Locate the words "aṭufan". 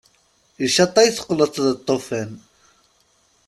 1.73-2.31